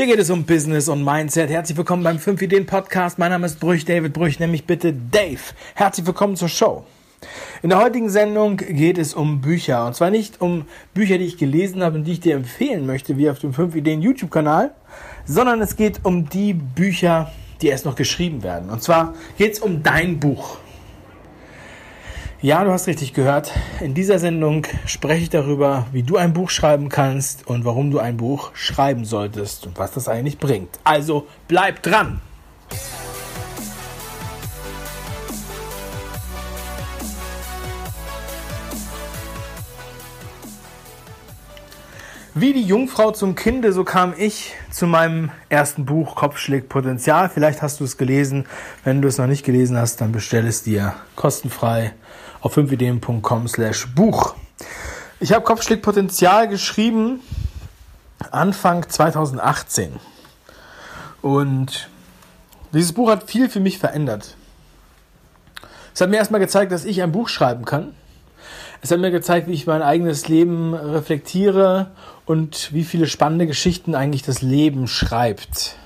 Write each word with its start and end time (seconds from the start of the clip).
Hier 0.00 0.06
geht 0.06 0.18
es 0.18 0.30
um 0.30 0.44
Business 0.44 0.88
und 0.88 1.04
Mindset. 1.04 1.50
Herzlich 1.50 1.76
willkommen 1.76 2.02
beim 2.02 2.18
5 2.18 2.40
Ideen 2.40 2.64
Podcast. 2.64 3.18
Mein 3.18 3.32
Name 3.32 3.44
ist 3.44 3.60
Brüch, 3.60 3.84
David 3.84 4.14
Brüch, 4.14 4.40
nämlich 4.40 4.64
bitte 4.64 4.94
Dave. 4.94 5.42
Herzlich 5.74 6.06
willkommen 6.06 6.36
zur 6.36 6.48
Show. 6.48 6.84
In 7.62 7.68
der 7.68 7.82
heutigen 7.82 8.08
Sendung 8.08 8.56
geht 8.56 8.96
es 8.96 9.12
um 9.12 9.42
Bücher. 9.42 9.86
Und 9.86 9.94
zwar 9.94 10.08
nicht 10.08 10.40
um 10.40 10.64
Bücher, 10.94 11.18
die 11.18 11.26
ich 11.26 11.36
gelesen 11.36 11.82
habe 11.82 11.98
und 11.98 12.04
die 12.04 12.12
ich 12.12 12.20
dir 12.20 12.36
empfehlen 12.36 12.86
möchte, 12.86 13.18
wie 13.18 13.28
auf 13.28 13.40
dem 13.40 13.52
5 13.52 13.74
Ideen 13.74 14.00
YouTube-Kanal, 14.00 14.70
sondern 15.26 15.60
es 15.60 15.76
geht 15.76 16.00
um 16.02 16.30
die 16.30 16.54
Bücher, 16.54 17.30
die 17.60 17.66
erst 17.66 17.84
noch 17.84 17.94
geschrieben 17.94 18.42
werden. 18.42 18.70
Und 18.70 18.82
zwar 18.82 19.12
geht 19.36 19.52
es 19.52 19.58
um 19.58 19.82
dein 19.82 20.18
Buch. 20.18 20.56
Ja, 22.42 22.64
du 22.64 22.72
hast 22.72 22.86
richtig 22.86 23.12
gehört. 23.12 23.52
In 23.80 23.92
dieser 23.92 24.18
Sendung 24.18 24.66
spreche 24.86 25.24
ich 25.24 25.28
darüber, 25.28 25.86
wie 25.92 26.02
du 26.02 26.16
ein 26.16 26.32
Buch 26.32 26.48
schreiben 26.48 26.88
kannst 26.88 27.46
und 27.46 27.66
warum 27.66 27.90
du 27.90 27.98
ein 27.98 28.16
Buch 28.16 28.52
schreiben 28.54 29.04
solltest 29.04 29.66
und 29.66 29.78
was 29.78 29.90
das 29.90 30.08
eigentlich 30.08 30.38
bringt. 30.38 30.80
Also 30.82 31.26
bleib 31.48 31.82
dran! 31.82 32.22
Wie 42.32 42.54
die 42.54 42.62
Jungfrau 42.62 43.10
zum 43.10 43.34
Kinde, 43.34 43.74
so 43.74 43.84
kam 43.84 44.14
ich 44.16 44.54
zu 44.70 44.86
meinem 44.86 45.30
ersten 45.50 45.84
Buch 45.84 46.14
Kopf 46.14 46.38
schlägt 46.38 46.70
Potenzial. 46.70 47.28
Vielleicht 47.28 47.60
hast 47.60 47.80
du 47.80 47.84
es 47.84 47.98
gelesen. 47.98 48.46
Wenn 48.82 49.02
du 49.02 49.08
es 49.08 49.18
noch 49.18 49.26
nicht 49.26 49.44
gelesen 49.44 49.76
hast, 49.76 50.00
dann 50.00 50.12
bestell 50.12 50.46
es 50.46 50.62
dir 50.62 50.94
kostenfrei 51.16 51.92
auf 52.40 52.56
5ideen.com 52.56 53.48
slash 53.48 53.88
Buch. 53.94 54.34
Ich 55.18 55.32
habe 55.32 55.44
Kopfschläg 55.44 55.82
Potenzial 55.82 56.48
geschrieben 56.48 57.20
Anfang 58.30 58.88
2018. 58.88 59.92
Und 61.22 61.88
dieses 62.72 62.92
Buch 62.92 63.10
hat 63.10 63.28
viel 63.30 63.48
für 63.48 63.60
mich 63.60 63.78
verändert. 63.78 64.36
Es 65.94 66.00
hat 66.00 66.08
mir 66.08 66.16
erstmal 66.16 66.40
gezeigt, 66.40 66.72
dass 66.72 66.84
ich 66.84 67.02
ein 67.02 67.12
Buch 67.12 67.28
schreiben 67.28 67.64
kann. 67.64 67.94
Es 68.82 68.90
hat 68.90 69.00
mir 69.00 69.10
gezeigt, 69.10 69.46
wie 69.48 69.52
ich 69.52 69.66
mein 69.66 69.82
eigenes 69.82 70.28
Leben 70.28 70.72
reflektiere 70.72 71.90
und 72.24 72.72
wie 72.72 72.84
viele 72.84 73.06
spannende 73.06 73.46
Geschichten 73.46 73.94
eigentlich 73.94 74.22
das 74.22 74.40
Leben 74.40 74.88
schreibt. 74.88 75.76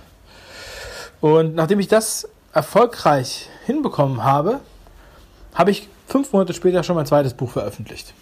Und 1.21 1.55
nachdem 1.55 1.81
ich 1.81 1.89
das 1.89 2.29
erfolgreich 2.53 3.49
hinbekommen 3.67 4.23
habe, 4.23 4.61
habe 5.55 5.71
ich 5.73 5.89
fünf 6.15 6.33
Monate 6.33 6.55
später 6.55 6.85
schon 6.85 6.95
mein 6.95 7.07
zweites 7.07 7.35
Buch 7.35 7.51
veröffentlicht. 7.51 8.15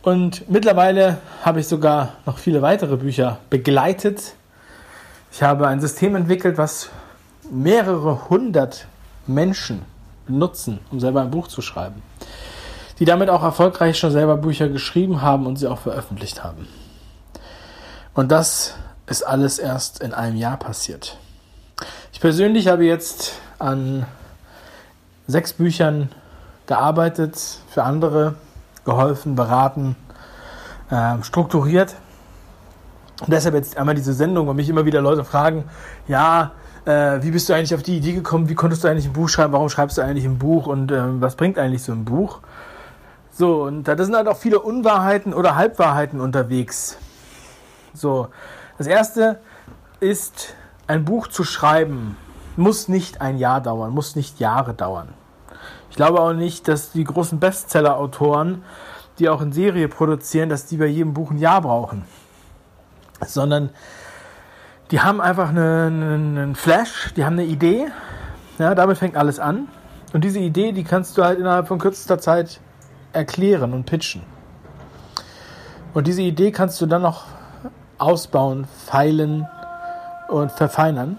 Und 0.00 0.48
mittlerweile 0.48 1.18
habe 1.42 1.58
ich 1.58 1.66
sogar 1.66 2.12
noch 2.24 2.38
viele 2.38 2.62
weitere 2.62 2.96
Bücher 2.98 3.40
begleitet. 3.50 4.36
Ich 5.32 5.42
habe 5.42 5.66
ein 5.66 5.80
System 5.80 6.14
entwickelt, 6.14 6.58
was 6.58 6.90
mehrere 7.50 8.30
hundert 8.30 8.86
Menschen 9.26 9.82
benutzen, 10.28 10.78
um 10.92 11.00
selber 11.00 11.22
ein 11.22 11.32
Buch 11.32 11.48
zu 11.48 11.62
schreiben. 11.62 12.00
Die 13.00 13.06
damit 13.06 13.28
auch 13.28 13.42
erfolgreich 13.42 13.98
schon 13.98 14.12
selber 14.12 14.36
Bücher 14.36 14.68
geschrieben 14.68 15.20
haben 15.20 15.46
und 15.46 15.56
sie 15.56 15.66
auch 15.66 15.80
veröffentlicht 15.80 16.44
haben. 16.44 16.68
Und 18.14 18.30
das 18.30 18.76
ist 19.06 19.24
alles 19.24 19.58
erst 19.58 20.00
in 20.00 20.14
einem 20.14 20.36
Jahr 20.36 20.58
passiert. 20.58 21.16
Ich 22.12 22.20
persönlich 22.20 22.68
habe 22.68 22.84
jetzt 22.84 23.32
an 23.58 24.06
sechs 25.26 25.54
Büchern 25.54 26.08
gearbeitet, 26.66 27.58
für 27.68 27.82
andere 27.82 28.34
geholfen, 28.84 29.34
beraten, 29.34 29.96
äh, 30.90 31.22
strukturiert. 31.22 31.96
Und 33.20 33.32
deshalb 33.32 33.54
jetzt 33.54 33.76
einmal 33.76 33.94
diese 33.94 34.12
Sendung, 34.12 34.48
weil 34.48 34.54
mich 34.54 34.68
immer 34.68 34.84
wieder 34.84 35.00
Leute 35.00 35.24
fragen, 35.24 35.64
ja, 36.08 36.52
äh, 36.84 37.22
wie 37.22 37.30
bist 37.30 37.48
du 37.48 37.54
eigentlich 37.54 37.74
auf 37.74 37.82
die 37.82 37.96
Idee 37.96 38.12
gekommen, 38.12 38.48
wie 38.48 38.54
konntest 38.54 38.82
du 38.82 38.88
eigentlich 38.88 39.06
ein 39.06 39.12
Buch 39.12 39.28
schreiben, 39.28 39.52
warum 39.52 39.68
schreibst 39.68 39.98
du 39.98 40.02
eigentlich 40.02 40.24
ein 40.24 40.38
Buch 40.38 40.66
und 40.66 40.90
äh, 40.90 41.20
was 41.20 41.36
bringt 41.36 41.58
eigentlich 41.58 41.82
so 41.82 41.92
ein 41.92 42.04
Buch? 42.04 42.40
So, 43.30 43.62
und 43.62 43.84
da 43.84 43.96
sind 43.96 44.14
halt 44.14 44.28
auch 44.28 44.36
viele 44.36 44.60
Unwahrheiten 44.60 45.32
oder 45.32 45.56
Halbwahrheiten 45.56 46.20
unterwegs. 46.20 46.98
So, 47.94 48.28
das 48.78 48.86
erste 48.86 49.38
ist, 50.00 50.54
ein 50.86 51.04
Buch 51.04 51.28
zu 51.28 51.44
schreiben, 51.44 52.16
muss 52.56 52.88
nicht 52.88 53.20
ein 53.20 53.38
Jahr 53.38 53.60
dauern, 53.60 53.92
muss 53.92 54.16
nicht 54.16 54.40
Jahre 54.40 54.74
dauern. 54.74 55.08
Ich 55.92 55.96
glaube 55.96 56.22
auch 56.22 56.32
nicht, 56.32 56.68
dass 56.68 56.92
die 56.92 57.04
großen 57.04 57.38
Bestseller-Autoren, 57.38 58.64
die 59.18 59.28
auch 59.28 59.42
in 59.42 59.52
Serie 59.52 59.88
produzieren, 59.88 60.48
dass 60.48 60.64
die 60.64 60.78
bei 60.78 60.86
jedem 60.86 61.12
Buch 61.12 61.30
ein 61.30 61.36
Jahr 61.36 61.60
brauchen. 61.60 62.06
Sondern 63.26 63.68
die 64.90 65.02
haben 65.02 65.20
einfach 65.20 65.50
einen, 65.50 66.38
einen 66.38 66.54
Flash, 66.54 67.12
die 67.14 67.26
haben 67.26 67.34
eine 67.34 67.44
Idee. 67.44 67.88
Ja, 68.58 68.74
damit 68.74 68.96
fängt 68.96 69.18
alles 69.18 69.38
an. 69.38 69.68
Und 70.14 70.24
diese 70.24 70.38
Idee, 70.38 70.72
die 70.72 70.82
kannst 70.82 71.18
du 71.18 71.24
halt 71.24 71.38
innerhalb 71.38 71.68
von 71.68 71.78
kürzester 71.78 72.18
Zeit 72.18 72.60
erklären 73.12 73.74
und 73.74 73.84
pitchen. 73.84 74.22
Und 75.92 76.06
diese 76.06 76.22
Idee 76.22 76.52
kannst 76.52 76.80
du 76.80 76.86
dann 76.86 77.02
noch 77.02 77.26
ausbauen, 77.98 78.66
feilen 78.86 79.46
und 80.28 80.52
verfeinern. 80.52 81.18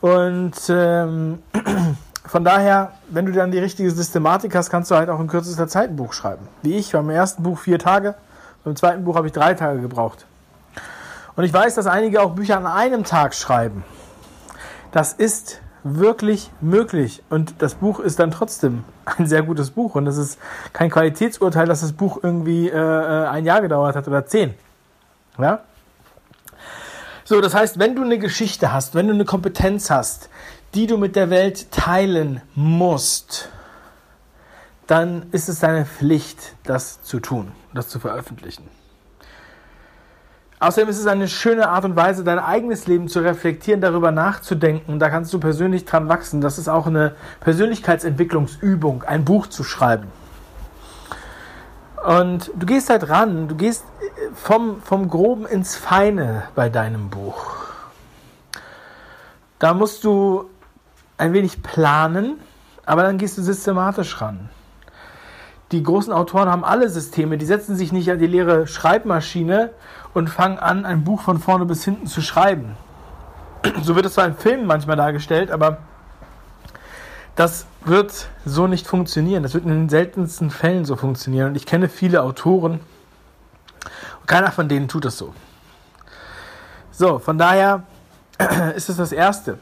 Und 0.00 0.56
ähm, 0.68 1.44
von 2.24 2.44
daher, 2.44 2.92
wenn 3.08 3.26
du 3.26 3.32
dann 3.32 3.50
die 3.50 3.58
richtige 3.58 3.90
Systematik 3.90 4.54
hast, 4.54 4.70
kannst 4.70 4.90
du 4.90 4.94
halt 4.94 5.08
auch 5.08 5.20
in 5.20 5.26
kürzester 5.26 5.68
Zeit 5.68 5.90
ein 5.90 5.96
Buch 5.96 6.12
schreiben. 6.12 6.46
Wie 6.62 6.76
ich, 6.76 6.92
beim 6.92 7.08
ersten 7.10 7.42
Buch 7.42 7.58
vier 7.58 7.78
Tage, 7.78 8.14
beim 8.64 8.76
zweiten 8.76 9.04
Buch 9.04 9.16
habe 9.16 9.26
ich 9.26 9.32
drei 9.32 9.54
Tage 9.54 9.80
gebraucht. 9.80 10.26
Und 11.36 11.44
ich 11.44 11.52
weiß, 11.52 11.74
dass 11.76 11.86
einige 11.86 12.20
auch 12.20 12.34
Bücher 12.34 12.58
an 12.58 12.66
einem 12.66 13.04
Tag 13.04 13.34
schreiben. 13.34 13.84
Das 14.92 15.12
ist 15.12 15.60
wirklich 15.82 16.50
möglich. 16.60 17.22
Und 17.30 17.54
das 17.62 17.74
Buch 17.76 18.00
ist 18.00 18.18
dann 18.18 18.30
trotzdem 18.30 18.84
ein 19.04 19.26
sehr 19.26 19.42
gutes 19.42 19.70
Buch. 19.70 19.94
Und 19.94 20.06
es 20.06 20.18
ist 20.18 20.38
kein 20.72 20.90
Qualitätsurteil, 20.90 21.66
dass 21.66 21.80
das 21.80 21.92
Buch 21.92 22.20
irgendwie 22.22 22.68
äh, 22.68 23.26
ein 23.26 23.44
Jahr 23.46 23.62
gedauert 23.62 23.96
hat 23.96 24.06
oder 24.06 24.26
zehn. 24.26 24.54
Ja? 25.38 25.60
So, 27.24 27.40
das 27.40 27.54
heißt, 27.54 27.78
wenn 27.78 27.94
du 27.94 28.02
eine 28.02 28.18
Geschichte 28.18 28.72
hast, 28.72 28.94
wenn 28.94 29.06
du 29.06 29.14
eine 29.14 29.24
Kompetenz 29.24 29.90
hast, 29.90 30.28
die 30.74 30.86
du 30.86 30.96
mit 30.96 31.16
der 31.16 31.30
Welt 31.30 31.70
teilen 31.72 32.42
musst, 32.54 33.48
dann 34.86 35.26
ist 35.32 35.48
es 35.48 35.60
deine 35.60 35.86
Pflicht, 35.86 36.54
das 36.64 37.02
zu 37.02 37.20
tun, 37.20 37.52
das 37.74 37.88
zu 37.88 38.00
veröffentlichen. 38.00 38.68
Außerdem 40.58 40.90
ist 40.90 40.98
es 40.98 41.06
eine 41.06 41.26
schöne 41.26 41.70
Art 41.70 41.86
und 41.86 41.96
Weise, 41.96 42.22
dein 42.22 42.38
eigenes 42.38 42.86
Leben 42.86 43.08
zu 43.08 43.20
reflektieren, 43.20 43.80
darüber 43.80 44.10
nachzudenken. 44.10 44.98
Da 44.98 45.08
kannst 45.08 45.32
du 45.32 45.40
persönlich 45.40 45.86
dran 45.86 46.08
wachsen. 46.10 46.42
Das 46.42 46.58
ist 46.58 46.68
auch 46.68 46.86
eine 46.86 47.14
Persönlichkeitsentwicklungsübung, 47.40 49.02
ein 49.04 49.24
Buch 49.24 49.46
zu 49.46 49.64
schreiben. 49.64 50.08
Und 52.06 52.50
du 52.54 52.66
gehst 52.66 52.90
halt 52.90 53.08
ran, 53.08 53.48
du 53.48 53.54
gehst 53.54 53.84
vom, 54.34 54.82
vom 54.82 55.08
Groben 55.08 55.46
ins 55.46 55.76
Feine 55.76 56.42
bei 56.54 56.68
deinem 56.68 57.08
Buch. 57.08 57.54
Da 59.58 59.72
musst 59.72 60.04
du 60.04 60.49
ein 61.20 61.32
wenig 61.32 61.62
planen, 61.62 62.40
aber 62.86 63.02
dann 63.02 63.18
gehst 63.18 63.38
du 63.38 63.42
systematisch 63.42 64.20
ran. 64.20 64.48
Die 65.70 65.82
großen 65.82 66.12
Autoren 66.12 66.48
haben 66.48 66.64
alle 66.64 66.88
Systeme, 66.88 67.38
die 67.38 67.46
setzen 67.46 67.76
sich 67.76 67.92
nicht 67.92 68.10
an 68.10 68.18
die 68.18 68.26
leere 68.26 68.66
Schreibmaschine 68.66 69.70
und 70.14 70.28
fangen 70.28 70.58
an, 70.58 70.84
ein 70.84 71.04
Buch 71.04 71.20
von 71.20 71.38
vorne 71.38 71.66
bis 71.66 71.84
hinten 71.84 72.06
zu 72.06 72.20
schreiben. 72.20 72.76
So 73.82 73.94
wird 73.94 74.06
es 74.06 74.14
zwar 74.14 74.26
in 74.26 74.34
Filmen 74.34 74.66
manchmal 74.66 74.96
dargestellt, 74.96 75.50
aber 75.50 75.78
das 77.36 77.66
wird 77.84 78.28
so 78.44 78.66
nicht 78.66 78.86
funktionieren. 78.86 79.42
Das 79.42 79.54
wird 79.54 79.64
in 79.64 79.70
den 79.70 79.88
seltensten 79.88 80.50
Fällen 80.50 80.84
so 80.84 80.96
funktionieren. 80.96 81.48
Und 81.48 81.56
ich 81.56 81.66
kenne 81.66 81.88
viele 81.88 82.22
Autoren 82.22 82.80
und 84.20 84.26
keiner 84.26 84.50
von 84.50 84.68
denen 84.68 84.88
tut 84.88 85.04
das 85.04 85.18
so. 85.18 85.34
So, 86.90 87.18
von 87.18 87.38
daher 87.38 87.84
ist 88.74 88.88
es 88.88 88.96
das 88.96 89.12
Erste, 89.12 89.58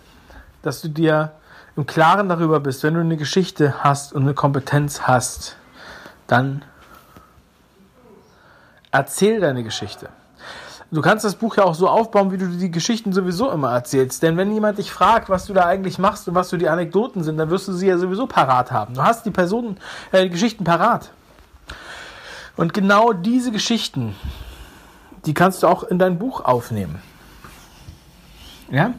dass 0.62 0.80
du 0.80 0.88
dir 0.88 1.32
im 1.78 1.86
Klaren 1.86 2.28
darüber 2.28 2.58
bist, 2.58 2.82
wenn 2.82 2.94
du 2.94 3.00
eine 3.00 3.16
Geschichte 3.16 3.84
hast 3.84 4.12
und 4.12 4.22
eine 4.22 4.34
Kompetenz 4.34 5.02
hast, 5.02 5.56
dann 6.26 6.64
erzähl 8.90 9.38
deine 9.38 9.62
Geschichte. 9.62 10.08
Du 10.90 11.02
kannst 11.02 11.24
das 11.24 11.36
Buch 11.36 11.56
ja 11.56 11.62
auch 11.62 11.76
so 11.76 11.88
aufbauen, 11.88 12.32
wie 12.32 12.36
du 12.36 12.48
die 12.48 12.72
Geschichten 12.72 13.12
sowieso 13.12 13.52
immer 13.52 13.70
erzählst. 13.70 14.24
Denn 14.24 14.36
wenn 14.36 14.52
jemand 14.52 14.78
dich 14.78 14.90
fragt, 14.90 15.28
was 15.28 15.46
du 15.46 15.52
da 15.52 15.66
eigentlich 15.66 16.00
machst 16.00 16.26
und 16.26 16.34
was 16.34 16.48
so 16.48 16.56
die 16.56 16.68
Anekdoten 16.68 17.22
sind, 17.22 17.36
dann 17.36 17.48
wirst 17.48 17.68
du 17.68 17.72
sie 17.72 17.86
ja 17.86 17.96
sowieso 17.96 18.26
parat 18.26 18.72
haben. 18.72 18.94
Du 18.94 19.02
hast 19.04 19.24
die 19.24 19.30
Personen, 19.30 19.76
äh, 20.10 20.24
die 20.24 20.30
Geschichten 20.30 20.64
parat. 20.64 21.12
Und 22.56 22.74
genau 22.74 23.12
diese 23.12 23.52
Geschichten, 23.52 24.16
die 25.26 25.34
kannst 25.34 25.62
du 25.62 25.68
auch 25.68 25.84
in 25.84 26.00
dein 26.00 26.18
Buch 26.18 26.44
aufnehmen. 26.44 27.00
Ja? 28.68 28.94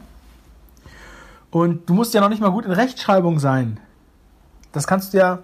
Und 1.51 1.89
du 1.89 1.93
musst 1.93 2.13
ja 2.13 2.21
noch 2.21 2.29
nicht 2.29 2.41
mal 2.41 2.51
gut 2.51 2.65
in 2.65 2.71
Rechtschreibung 2.71 3.39
sein. 3.39 3.79
Das 4.71 4.85
kannst 4.85 5.13
du 5.13 5.17
ja 5.17 5.39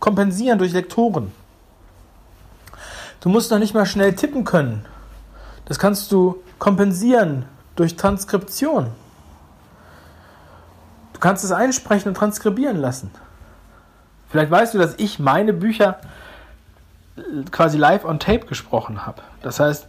kompensieren 0.00 0.58
durch 0.58 0.72
Lektoren. 0.72 1.32
Du 3.20 3.28
musst 3.28 3.50
noch 3.50 3.58
nicht 3.58 3.74
mal 3.74 3.86
schnell 3.86 4.14
tippen 4.14 4.44
können. 4.44 4.84
Das 5.64 5.78
kannst 5.78 6.12
du 6.12 6.42
kompensieren 6.58 7.44
durch 7.76 7.96
Transkription. 7.96 8.90
Du 11.12 11.20
kannst 11.20 11.44
es 11.44 11.52
einsprechen 11.52 12.08
und 12.08 12.14
transkribieren 12.14 12.76
lassen. 12.76 13.10
Vielleicht 14.28 14.50
weißt 14.50 14.74
du, 14.74 14.78
dass 14.78 14.94
ich 14.98 15.18
meine 15.18 15.52
Bücher 15.52 15.98
quasi 17.50 17.78
live 17.78 18.04
on 18.04 18.18
tape 18.18 18.46
gesprochen 18.46 19.06
habe. 19.06 19.22
Das 19.42 19.60
heißt, 19.60 19.86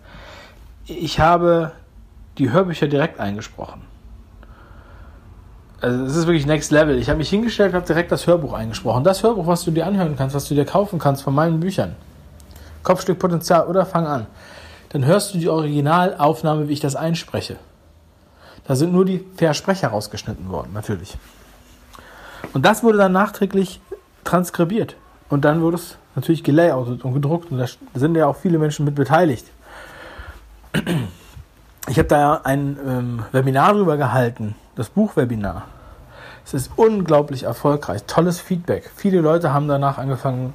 ich 0.86 1.20
habe 1.20 1.74
die 2.38 2.52
Hörbücher 2.52 2.88
direkt 2.88 3.20
eingesprochen. 3.20 3.82
Also 5.80 6.06
es 6.06 6.16
ist 6.16 6.26
wirklich 6.28 6.46
next 6.46 6.72
level. 6.72 6.98
Ich 6.98 7.10
habe 7.10 7.18
mich 7.18 7.30
hingestellt 7.30 7.70
und 7.70 7.76
habe 7.76 7.86
direkt 7.86 8.12
das 8.12 8.26
Hörbuch 8.26 8.54
eingesprochen. 8.54 9.04
Das 9.04 9.22
Hörbuch, 9.22 9.46
was 9.46 9.64
du 9.64 9.72
dir 9.72 9.86
anhören 9.86 10.16
kannst, 10.18 10.36
was 10.36 10.48
du 10.48 10.56
dir 10.56 10.66
kaufen 10.66 10.98
kannst 10.98 11.24
von 11.24 11.36
meinen 11.36 11.60
Büchern. 11.60 11.96
Kopfstück 12.84 13.20
Potenzial 13.20 13.68
oder 13.68 13.86
fang 13.86 14.08
an. 14.08 14.28
Dann 14.90 15.06
hörst 15.06 15.34
du 15.34 15.38
die 15.38 15.50
Originalaufnahme, 15.50 16.68
wie 16.68 16.74
ich 16.74 16.80
das 16.80 16.96
einspreche. 16.96 17.58
Da 18.66 18.76
sind 18.76 18.92
nur 18.92 19.06
die 19.06 19.24
Versprecher 19.36 19.90
rausgeschnitten 19.90 20.50
worden, 20.50 20.72
natürlich. 20.74 21.18
Und 22.54 22.66
das 22.66 22.84
wurde 22.84 22.98
dann 22.98 23.12
nachträglich 23.12 23.80
transkribiert. 24.24 24.96
Und 25.30 25.46
dann 25.46 25.62
wurde 25.62 25.78
es 25.78 25.98
natürlich 26.16 26.44
gelayoutet 26.44 27.04
und 27.04 27.14
gedruckt. 27.14 27.52
Und 27.52 27.60
da 27.60 27.66
sind 27.94 28.16
ja 28.16 28.28
auch 28.28 28.36
viele 28.36 28.58
Menschen 28.58 28.86
mit 28.86 28.96
beteiligt. 28.96 29.46
Ich 31.88 31.98
habe 31.98 32.08
da 32.08 32.42
ein 32.44 32.78
ähm, 32.86 33.26
Webinar 33.32 33.74
drüber 33.74 33.98
gehalten, 33.98 34.56
das 34.78 34.90
Buchwebinar. 34.90 35.64
Es 36.46 36.54
ist 36.54 36.72
unglaublich 36.76 37.44
erfolgreich, 37.44 38.04
tolles 38.06 38.40
Feedback. 38.40 38.90
Viele 38.96 39.22
Leute 39.22 39.54
haben 39.54 39.68
danach 39.68 39.98
angefangen, 39.98 40.54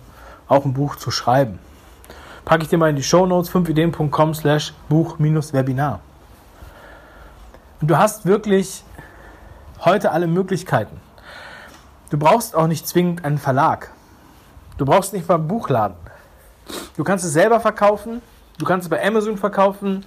auch 0.49 0.65
ein 0.65 0.73
Buch 0.73 0.97
zu 0.97 1.11
schreiben. 1.11 1.59
Packe 2.45 2.63
ich 2.63 2.69
dir 2.69 2.79
mal 2.79 2.91
in 2.91 2.97
die 2.97 3.03
Show 3.03 3.27
Notes 3.27 3.51
5ideen.com 3.53 4.35
slash 4.35 4.75
Buch-Webinar. 4.89 6.01
Und 7.81 7.89
du 7.89 7.99
hast 7.99 8.25
wirklich 8.25 8.85
heute 9.85 10.13
alle 10.13 10.29
Möglichkeiten. 10.29 11.01
Du 12.11 12.19
brauchst 12.19 12.55
auch 12.55 12.69
nicht 12.69 12.87
zwingend 12.87 13.25
einen 13.25 13.39
Verlag. 13.39 13.91
Du 14.79 14.85
brauchst 14.85 15.13
nicht 15.13 15.29
mal 15.29 15.35
einen 15.35 15.49
Buchladen. 15.49 15.97
Du 16.97 17.03
kannst 17.03 17.25
es 17.25 17.33
selber 17.33 17.59
verkaufen. 17.59 18.23
Du 18.59 18.65
kannst 18.65 18.85
es 18.85 18.91
bei 18.91 19.05
Amazon 19.05 19.37
verkaufen. 19.37 20.07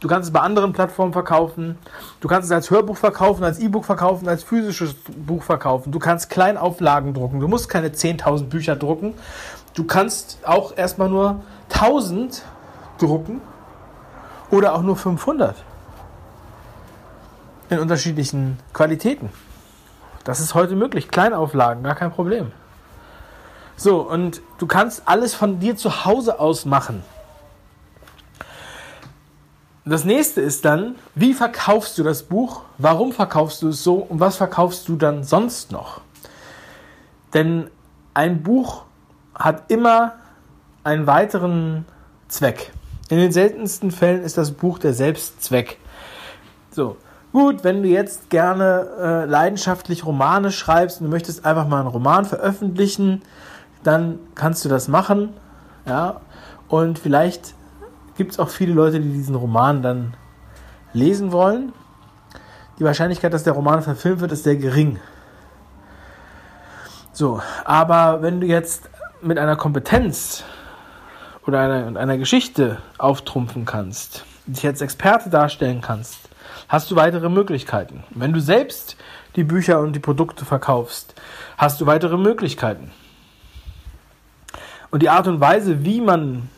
Du 0.00 0.08
kannst 0.08 0.28
es 0.28 0.32
bei 0.32 0.40
anderen 0.40 0.72
Plattformen 0.72 1.12
verkaufen. 1.12 1.78
Du 2.20 2.28
kannst 2.28 2.46
es 2.46 2.52
als 2.52 2.70
Hörbuch 2.70 2.96
verkaufen, 2.96 3.44
als 3.44 3.58
E-Book 3.58 3.84
verkaufen, 3.84 4.28
als 4.28 4.42
physisches 4.42 4.94
Buch 4.94 5.42
verkaufen. 5.42 5.92
Du 5.92 5.98
kannst 5.98 6.30
Kleinauflagen 6.30 7.12
drucken. 7.12 7.38
Du 7.40 7.48
musst 7.48 7.68
keine 7.68 7.88
10.000 7.88 8.44
Bücher 8.44 8.76
drucken. 8.76 9.14
Du 9.74 9.84
kannst 9.84 10.38
auch 10.44 10.76
erstmal 10.76 11.10
nur 11.10 11.42
1000 11.70 12.42
drucken 12.98 13.42
oder 14.50 14.74
auch 14.74 14.82
nur 14.82 14.96
500 14.96 15.54
in 17.68 17.78
unterschiedlichen 17.78 18.58
Qualitäten. 18.72 19.30
Das 20.24 20.40
ist 20.40 20.54
heute 20.54 20.76
möglich. 20.76 21.10
Kleinauflagen, 21.10 21.82
gar 21.82 21.94
kein 21.94 22.10
Problem. 22.10 22.52
So, 23.76 24.00
und 24.00 24.42
du 24.58 24.66
kannst 24.66 25.02
alles 25.06 25.34
von 25.34 25.60
dir 25.60 25.76
zu 25.76 26.04
Hause 26.04 26.40
aus 26.40 26.64
machen. 26.64 27.02
Das 29.90 30.04
nächste 30.04 30.40
ist 30.40 30.64
dann, 30.64 30.94
wie 31.16 31.34
verkaufst 31.34 31.98
du 31.98 32.04
das 32.04 32.22
Buch? 32.22 32.62
Warum 32.78 33.12
verkaufst 33.12 33.60
du 33.62 33.68
es 33.70 33.82
so? 33.82 33.94
Und 33.96 34.20
was 34.20 34.36
verkaufst 34.36 34.88
du 34.88 34.94
dann 34.94 35.24
sonst 35.24 35.72
noch? 35.72 36.00
Denn 37.34 37.68
ein 38.14 38.42
Buch 38.42 38.84
hat 39.34 39.64
immer 39.68 40.14
einen 40.84 41.06
weiteren 41.06 41.86
Zweck. 42.28 42.72
In 43.08 43.18
den 43.18 43.32
seltensten 43.32 43.90
Fällen 43.90 44.22
ist 44.22 44.38
das 44.38 44.52
Buch 44.52 44.78
der 44.78 44.94
Selbstzweck. 44.94 45.78
So, 46.70 46.96
Gut, 47.32 47.62
wenn 47.62 47.82
du 47.82 47.88
jetzt 47.88 48.28
gerne 48.28 48.88
äh, 49.00 49.24
leidenschaftlich 49.24 50.04
Romane 50.04 50.50
schreibst 50.50 51.00
und 51.00 51.06
du 51.06 51.10
möchtest 51.10 51.44
einfach 51.44 51.68
mal 51.68 51.78
einen 51.78 51.88
Roman 51.88 52.24
veröffentlichen, 52.24 53.22
dann 53.84 54.18
kannst 54.34 54.64
du 54.64 54.68
das 54.68 54.88
machen. 54.88 55.30
Ja, 55.86 56.20
und 56.66 56.98
vielleicht 56.98 57.54
gibt 58.20 58.32
es 58.32 58.38
auch 58.38 58.50
viele 58.50 58.74
Leute, 58.74 59.00
die 59.00 59.08
diesen 59.08 59.34
Roman 59.34 59.80
dann 59.80 60.12
lesen 60.92 61.32
wollen. 61.32 61.72
Die 62.78 62.84
Wahrscheinlichkeit, 62.84 63.32
dass 63.32 63.44
der 63.44 63.54
Roman 63.54 63.80
verfilmt 63.80 64.20
wird, 64.20 64.30
ist 64.32 64.44
sehr 64.44 64.56
gering. 64.56 65.00
So, 67.14 67.40
aber 67.64 68.20
wenn 68.20 68.42
du 68.42 68.46
jetzt 68.46 68.90
mit 69.22 69.38
einer 69.38 69.56
Kompetenz 69.56 70.44
oder 71.46 71.60
einer, 71.60 71.98
einer 71.98 72.18
Geschichte 72.18 72.76
auftrumpfen 72.98 73.64
kannst, 73.64 74.26
dich 74.44 74.66
als 74.66 74.82
Experte 74.82 75.30
darstellen 75.30 75.80
kannst, 75.80 76.28
hast 76.68 76.90
du 76.90 76.96
weitere 76.96 77.30
Möglichkeiten. 77.30 78.04
Wenn 78.10 78.34
du 78.34 78.40
selbst 78.42 78.98
die 79.34 79.44
Bücher 79.44 79.80
und 79.80 79.94
die 79.94 79.98
Produkte 79.98 80.44
verkaufst, 80.44 81.14
hast 81.56 81.80
du 81.80 81.86
weitere 81.86 82.18
Möglichkeiten. 82.18 82.90
Und 84.90 85.00
die 85.00 85.08
Art 85.08 85.26
und 85.26 85.40
Weise, 85.40 85.86
wie 85.86 86.02
man 86.02 86.50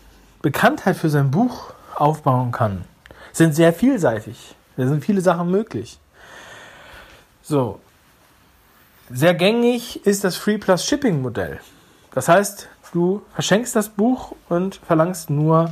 Bekanntheit 0.43 0.97
für 0.97 1.09
sein 1.09 1.31
Buch 1.31 1.73
aufbauen 1.95 2.51
kann, 2.51 2.85
sind 3.33 3.55
sehr 3.55 3.73
vielseitig. 3.73 4.57
Da 4.77 4.87
sind 4.87 5.05
viele 5.05 5.21
Sachen 5.21 5.51
möglich. 5.51 5.99
So. 7.43 7.79
Sehr 9.11 9.35
gängig 9.35 10.05
ist 10.07 10.25
das 10.25 10.37
Free 10.37 10.59
Plus 10.59 10.85
Shipping 10.85 11.23
Modell. 11.23 11.61
Das 12.15 12.29
heißt, 12.29 12.69
du 12.93 13.23
verschenkst 13.35 13.77
das 13.77 13.89
Buch 13.89 14.35
und 14.49 14.77
verlangst 14.77 15.31
nur 15.31 15.71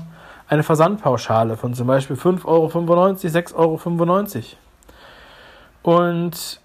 eine 0.49 0.63
Versandpauschale 0.63 1.57
von 1.57 1.75
zum 1.75 1.87
Beispiel 1.87 2.17
5,95 2.17 2.45
Euro, 2.45 2.67
6,95 2.67 3.55
Euro. 3.55 3.77
Und 5.83 6.61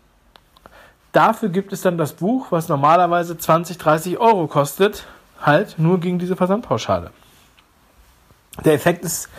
dafür 1.11 1.49
gibt 1.49 1.71
es 1.71 1.81
dann 1.81 1.97
das 1.97 2.13
Buch, 2.13 2.47
was 2.49 2.67
normalerweise 2.67 3.37
20, 3.37 3.77
30 3.77 4.17
Euro 4.17 4.47
kostet, 4.47 5.05
halt 5.41 5.79
nur 5.79 5.99
gegen 5.99 6.19
diese 6.19 6.35
Versandpauschale. 6.35 7.11
Der 8.63 8.73
Effekt 8.73 9.03
ist, 9.03 9.29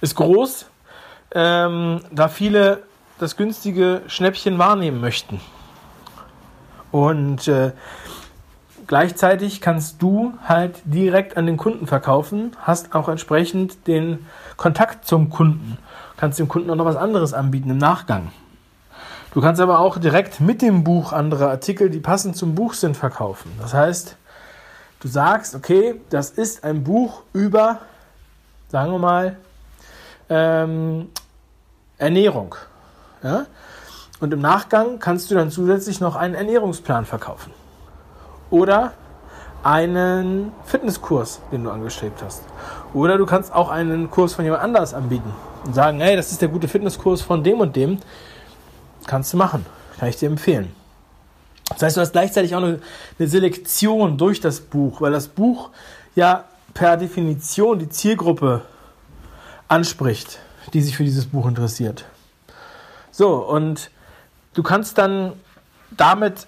ist 0.00 0.14
groß, 0.14 0.66
ähm, 1.34 2.00
da 2.10 2.28
viele 2.28 2.82
das 3.18 3.36
günstige 3.36 4.02
Schnäppchen 4.08 4.58
wahrnehmen 4.58 5.00
möchten. 5.00 5.40
Und 6.90 7.48
äh, 7.48 7.72
Gleichzeitig 8.92 9.60
kannst 9.60 10.02
du 10.02 10.34
halt 10.44 10.82
direkt 10.84 11.36
an 11.36 11.46
den 11.46 11.56
Kunden 11.56 11.86
verkaufen, 11.86 12.52
hast 12.60 12.94
auch 12.94 13.08
entsprechend 13.08 13.86
den 13.86 14.26
Kontakt 14.56 15.06
zum 15.06 15.30
Kunden, 15.30 15.78
kannst 16.16 16.38
dem 16.38 16.48
Kunden 16.48 16.68
auch 16.68 16.74
noch 16.74 16.84
was 16.84 16.96
anderes 16.96 17.32
anbieten 17.32 17.70
im 17.70 17.78
Nachgang. 17.78 18.32
Du 19.32 19.40
kannst 19.40 19.60
aber 19.60 19.78
auch 19.78 19.98
direkt 19.98 20.40
mit 20.40 20.60
dem 20.60 20.84
Buch 20.84 21.12
andere 21.12 21.48
Artikel, 21.48 21.90
die 21.90 22.00
passend 22.00 22.36
zum 22.36 22.54
Buch 22.54 22.74
sind, 22.74 22.96
verkaufen. 22.96 23.52
Das 23.60 23.72
heißt, 23.72 24.16
du 25.00 25.08
sagst, 25.08 25.54
okay, 25.54 26.00
das 26.10 26.30
ist 26.30 26.64
ein 26.64 26.82
Buch 26.84 27.22
über, 27.32 27.78
sagen 28.72 28.90
wir 28.90 28.98
mal, 28.98 29.36
ähm, 30.30 31.10
Ernährung. 31.98 32.54
Ja? 33.22 33.44
Und 34.18 34.32
im 34.32 34.40
Nachgang 34.40 34.98
kannst 34.98 35.30
du 35.30 35.34
dann 35.34 35.50
zusätzlich 35.50 36.00
noch 36.00 36.16
einen 36.16 36.34
Ernährungsplan 36.34 37.04
verkaufen 37.04 37.52
oder 38.50 38.92
einen 39.62 40.52
Fitnesskurs, 40.64 41.40
den 41.52 41.64
du 41.64 41.70
angestrebt 41.70 42.22
hast. 42.24 42.44
Oder 42.94 43.18
du 43.18 43.26
kannst 43.26 43.52
auch 43.52 43.68
einen 43.68 44.10
Kurs 44.10 44.32
von 44.32 44.44
jemand 44.44 44.62
anders 44.62 44.94
anbieten 44.94 45.32
und 45.66 45.74
sagen, 45.74 46.00
hey, 46.00 46.16
das 46.16 46.32
ist 46.32 46.40
der 46.40 46.48
gute 46.48 46.66
Fitnesskurs 46.66 47.20
von 47.20 47.44
dem 47.44 47.60
und 47.60 47.76
dem. 47.76 47.98
Kannst 49.06 49.34
du 49.34 49.36
machen. 49.36 49.66
Kann 49.98 50.08
ich 50.08 50.16
dir 50.16 50.30
empfehlen. 50.30 50.74
Das 51.68 51.82
heißt, 51.82 51.96
du 51.98 52.00
hast 52.00 52.12
gleichzeitig 52.12 52.54
auch 52.54 52.62
eine, 52.62 52.80
eine 53.18 53.28
Selektion 53.28 54.16
durch 54.16 54.40
das 54.40 54.60
Buch, 54.60 55.02
weil 55.02 55.12
das 55.12 55.28
Buch 55.28 55.70
ja 56.14 56.44
per 56.74 56.96
Definition 56.96 57.78
die 57.78 57.88
Zielgruppe 57.88 58.62
anspricht, 59.68 60.38
die 60.72 60.82
sich 60.82 60.96
für 60.96 61.04
dieses 61.04 61.26
Buch 61.26 61.46
interessiert. 61.46 62.04
So, 63.10 63.36
und 63.36 63.90
du 64.54 64.62
kannst 64.62 64.98
dann 64.98 65.34
damit 65.90 66.46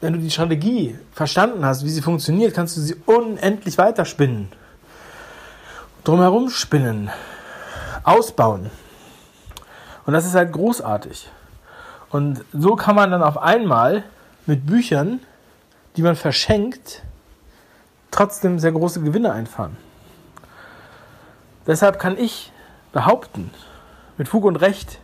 wenn 0.00 0.12
du 0.12 0.18
die 0.18 0.30
Strategie 0.30 0.96
verstanden 1.12 1.64
hast, 1.64 1.84
wie 1.84 1.90
sie 1.90 2.02
funktioniert, 2.02 2.54
kannst 2.54 2.76
du 2.76 2.80
sie 2.80 2.94
unendlich 3.06 3.78
weiterspinnen. 3.78 4.48
Drumherum 6.04 6.50
spinnen, 6.50 7.10
ausbauen. 8.04 8.70
Und 10.06 10.12
das 10.12 10.24
ist 10.24 10.34
halt 10.34 10.52
großartig. 10.52 11.28
Und 12.10 12.44
so 12.52 12.76
kann 12.76 12.94
man 12.94 13.10
dann 13.10 13.22
auf 13.22 13.36
einmal 13.38 14.04
mit 14.46 14.64
Büchern, 14.66 15.20
die 15.96 16.02
man 16.02 16.16
verschenkt, 16.16 17.02
trotzdem 18.10 18.58
sehr 18.58 18.72
große 18.72 19.00
Gewinne 19.00 19.32
einfahren. 19.32 19.76
Deshalb 21.66 21.98
kann 21.98 22.16
ich 22.16 22.52
behaupten, 22.92 23.50
mit 24.16 24.28
Fug 24.28 24.44
und 24.44 24.56
Recht, 24.56 24.98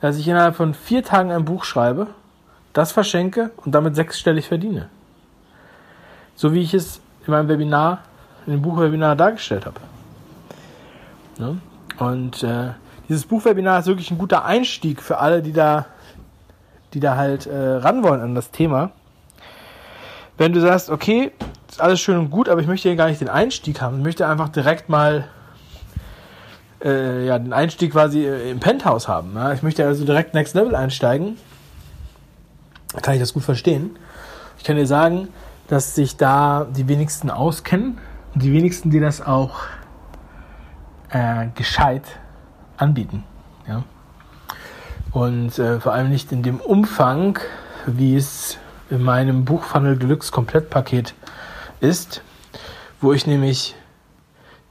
dass 0.00 0.18
ich 0.18 0.26
innerhalb 0.28 0.56
von 0.56 0.74
vier 0.74 1.04
Tagen 1.04 1.30
ein 1.30 1.44
Buch 1.44 1.64
schreibe 1.64 2.08
das 2.72 2.92
verschenke 2.92 3.50
und 3.64 3.72
damit 3.72 3.94
sechsstellig 3.94 4.48
verdiene. 4.48 4.88
So 6.34 6.54
wie 6.54 6.62
ich 6.62 6.74
es 6.74 7.00
in 7.26 7.32
meinem 7.32 7.48
Webinar, 7.48 8.00
in 8.46 8.52
dem 8.52 8.62
Buchwebinar 8.62 9.14
dargestellt 9.16 9.66
habe. 9.66 9.80
Ne? 11.38 11.58
Und 11.98 12.42
äh, 12.42 12.70
dieses 13.08 13.26
Buchwebinar 13.26 13.80
ist 13.80 13.86
wirklich 13.86 14.10
ein 14.10 14.18
guter 14.18 14.44
Einstieg 14.44 15.02
für 15.02 15.18
alle, 15.18 15.42
die 15.42 15.52
da, 15.52 15.86
die 16.94 17.00
da 17.00 17.16
halt 17.16 17.46
äh, 17.46 17.56
ran 17.56 18.02
wollen 18.02 18.20
an 18.20 18.34
das 18.34 18.50
Thema. 18.50 18.90
Wenn 20.38 20.52
du 20.52 20.60
sagst, 20.60 20.90
okay, 20.90 21.32
ist 21.72 21.80
alles 21.80 22.00
schön 22.00 22.18
und 22.18 22.30
gut, 22.30 22.50
aber 22.50 22.60
ich 22.60 22.66
möchte 22.66 22.88
hier 22.88 22.96
gar 22.96 23.08
nicht 23.08 23.22
den 23.22 23.30
Einstieg 23.30 23.80
haben. 23.80 23.98
Ich 23.98 24.04
möchte 24.04 24.26
einfach 24.26 24.50
direkt 24.50 24.90
mal 24.90 25.28
äh, 26.84 27.26
ja, 27.26 27.38
den 27.38 27.54
Einstieg 27.54 27.92
quasi 27.92 28.26
äh, 28.26 28.50
im 28.50 28.60
Penthouse 28.60 29.08
haben. 29.08 29.32
Ja? 29.34 29.54
Ich 29.54 29.62
möchte 29.62 29.86
also 29.86 30.04
direkt 30.04 30.34
Next 30.34 30.54
Level 30.54 30.74
einsteigen. 30.74 31.38
Kann 33.00 33.14
ich 33.14 33.20
das 33.20 33.32
gut 33.32 33.42
verstehen. 33.42 33.96
Ich 34.58 34.64
kann 34.64 34.76
dir 34.76 34.86
sagen, 34.86 35.28
dass 35.68 35.94
sich 35.94 36.18
da 36.18 36.66
die 36.70 36.88
wenigsten 36.88 37.30
auskennen 37.30 37.98
und 38.34 38.42
die 38.42 38.52
wenigsten, 38.52 38.90
die 38.90 39.00
das 39.00 39.22
auch 39.22 39.60
äh, 41.08 41.46
gescheit 41.54 42.04
anbieten. 42.76 43.24
Ja? 43.66 43.82
Und 45.12 45.58
äh, 45.58 45.80
vor 45.80 45.94
allem 45.94 46.10
nicht 46.10 46.32
in 46.32 46.42
dem 46.42 46.60
Umfang, 46.60 47.38
wie 47.86 48.14
es 48.14 48.58
in 48.90 49.02
meinem 49.02 49.46
Buchfunnel 49.46 49.96
Deluxe 49.96 50.30
Komplettpaket 50.30 51.14
ist, 51.82 52.22
wo 53.00 53.12
ich 53.12 53.26
nämlich 53.26 53.74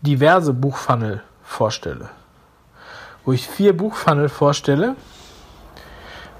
diverse 0.01 0.53
Buchfunnel 0.53 1.21
vorstelle. 1.43 2.09
Wo 3.25 3.33
ich 3.33 3.47
vier 3.47 3.75
Buchfunnel 3.75 4.29
vorstelle. 4.29 4.95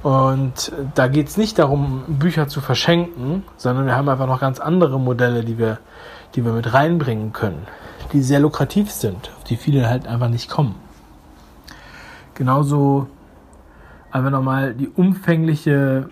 Und 0.01 0.72
da 0.96 1.08
geht 1.08 1.28
es 1.28 1.38
nicht 1.38 1.60
darum, 1.60 2.04
Bücher 2.08 2.48
zu 2.48 2.62
verschenken, 2.62 3.44
sondern 3.58 3.86
wir 3.86 3.96
haben 3.96 4.10
einfach 4.10 4.25
noch 4.25 4.40
ganz 4.40 4.60
andere 4.60 5.00
Modelle, 5.00 5.44
die 5.44 5.60
wir, 5.60 5.78
die 6.34 6.44
wir 6.44 6.54
mit 6.54 6.74
reinbringen 6.74 7.34
können, 7.34 7.68
die 8.13 8.24
sehr 8.24 8.40
lukrativ 8.40 8.90
sind, 8.90 9.30
auf 9.38 9.44
die 9.44 9.58
viele 9.58 9.88
halt 9.88 10.08
einfach 10.08 10.30
nicht 10.30 10.50
kommen. 10.50 10.75
Genauso 12.34 13.08
einfach 14.10 14.32
nochmal 14.32 14.74
die 14.74 14.88
umfängliche 14.88 16.10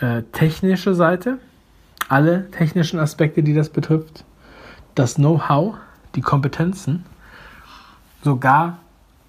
äh, 0.00 0.22
technische 0.32 0.94
Seite, 0.94 1.38
alle 2.08 2.50
technischen 2.50 2.98
Aspekte, 2.98 3.42
die 3.42 3.54
das 3.54 3.68
betrifft, 3.68 4.24
das 4.94 5.14
Know-how, 5.14 5.74
die 6.14 6.20
Kompetenzen 6.20 7.04
sogar 8.22 8.78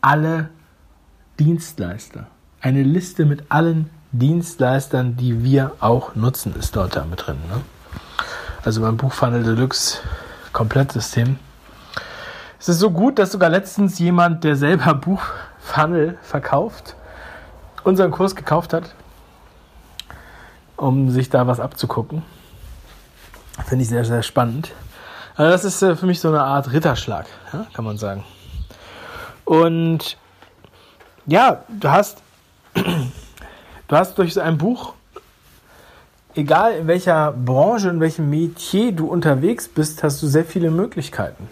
alle 0.02 0.50
Dienstleister. 1.40 2.28
Eine 2.62 2.84
Liste 2.84 3.26
mit 3.26 3.46
allen 3.50 3.90
Dienstleistern, 4.12 5.18
die 5.18 5.44
wir 5.44 5.72
auch 5.80 6.16
nutzen, 6.16 6.56
ist 6.56 6.76
dort 6.76 6.96
da 6.96 7.06
mit 7.06 7.26
drin. 7.26 7.38
Ne? 7.50 7.62
Also 8.64 8.82
beim 8.82 8.98
Buchfunnel 8.98 9.44
Deluxe 9.44 10.00
Komplettsystem. 10.54 11.38
Es 12.60 12.70
ist 12.70 12.80
so 12.80 12.92
gut, 12.92 13.20
dass 13.20 13.32
sogar 13.32 13.50
letztens 13.50 14.00
jemand, 14.00 14.44
der 14.44 14.56
selber 14.56 14.94
Buchfunnel 14.94 16.18
verkauft, 16.22 16.96
unseren 17.84 18.12
Kurs 18.12 18.36
gekauft 18.36 18.72
hat, 18.72 18.94
um 20.78 21.10
sich 21.10 21.30
da 21.30 21.48
was 21.48 21.60
abzugucken. 21.60 22.24
Finde 23.66 23.84
ich 23.84 23.90
sehr, 23.90 24.06
sehr 24.06 24.24
spannend. 24.24 24.72
Also 25.36 25.52
das 25.52 25.66
ist 25.66 25.82
äh, 25.82 25.96
für 25.96 26.06
mich 26.06 26.20
so 26.20 26.28
eine 26.28 26.42
Art 26.42 26.72
Ritterschlag, 26.72 27.26
kann 27.74 27.86
man 27.86 27.98
sagen. 27.98 28.24
Und 29.46 30.18
ja, 31.26 31.64
du 31.70 31.90
hast, 31.90 32.22
du 32.74 33.96
hast 33.96 34.18
durch 34.18 34.34
so 34.34 34.42
ein 34.42 34.58
Buch, 34.58 34.94
egal 36.36 36.74
in 36.74 36.88
welcher 36.88 37.32
Branche, 37.32 37.90
in 37.90 38.00
welchem 38.00 38.30
Metier 38.30 38.92
du 38.92 39.08
unterwegs 39.08 39.68
bist, 39.68 40.04
hast 40.04 40.22
du 40.22 40.28
sehr 40.28 40.46
viele 40.46 40.72
Möglichkeiten. 40.72 41.48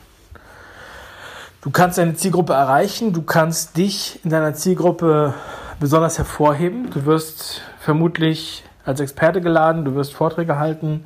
Du 1.62 1.70
kannst 1.70 2.00
deine 2.00 2.16
Zielgruppe 2.16 2.54
erreichen, 2.54 3.14
du 3.14 3.22
kannst 3.22 3.78
dich 3.78 4.20
in 4.24 4.32
deiner 4.32 4.56
Zielgruppe 4.56 5.36
besonders 5.80 6.18
hervorheben. 6.18 6.90
Du 6.90 7.06
wirst 7.06 7.62
vermutlich 7.80 8.64
als 8.84 9.00
Experte 9.00 9.42
geladen, 9.42 9.86
du 9.86 9.94
wirst 9.94 10.14
Vorträge 10.14 10.58
halten, 10.58 11.06